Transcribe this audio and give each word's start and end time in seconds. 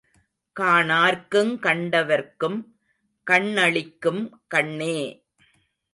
காணார்க்குங் 0.55 1.53
கண்டவர்க்கும் 1.59 2.57
கண்ணளிக்கும் 3.27 4.23
கண்ணே! 4.47 4.97